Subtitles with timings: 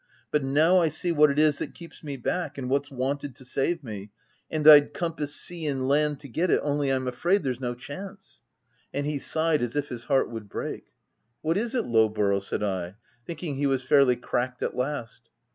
[0.31, 3.45] But now I see what it is that keeps me back, and what's wanted to
[3.45, 4.09] save me;
[4.49, 8.41] and I'd compass sea and land to get it— only I'm afraid there's no chance.'
[8.91, 10.85] And he sighed as if his heart would break.
[10.85, 10.85] "'■
[11.41, 12.95] What is it Lowborough?' said I,
[13.27, 15.29] thinking he was fairly cracked at last.